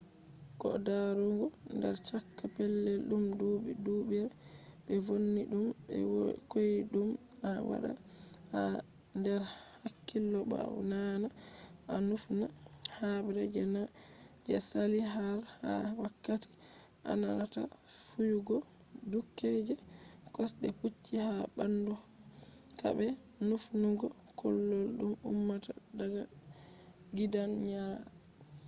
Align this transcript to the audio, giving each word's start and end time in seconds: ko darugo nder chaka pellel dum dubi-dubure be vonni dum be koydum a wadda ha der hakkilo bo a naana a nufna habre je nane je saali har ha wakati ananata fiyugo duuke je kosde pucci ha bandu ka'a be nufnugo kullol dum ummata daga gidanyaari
ko 0.59 0.67
darugo 0.85 1.47
nder 1.75 1.95
chaka 2.07 2.43
pellel 2.55 2.99
dum 3.09 3.23
dubi-dubure 3.39 4.23
be 4.85 4.95
vonni 5.05 5.41
dum 5.51 5.67
be 5.87 5.95
koydum 6.51 7.09
a 7.49 7.51
wadda 7.69 7.91
ha 8.51 8.61
der 9.23 9.41
hakkilo 9.81 10.39
bo 10.49 10.55
a 10.65 10.67
naana 10.91 11.27
a 11.93 11.95
nufna 12.07 12.45
habre 12.97 13.43
je 13.53 13.63
nane 13.73 13.89
je 14.47 14.57
saali 14.69 14.99
har 15.13 15.37
ha 15.61 15.71
wakati 16.03 16.49
ananata 17.11 17.61
fiyugo 18.09 18.55
duuke 19.11 19.49
je 19.67 19.75
kosde 20.35 20.67
pucci 20.79 21.15
ha 21.27 21.35
bandu 21.57 21.93
ka'a 22.79 22.95
be 22.97 23.07
nufnugo 23.47 24.07
kullol 24.39 24.85
dum 24.97 25.13
ummata 25.31 25.71
daga 25.97 26.23
gidanyaari 27.15 28.05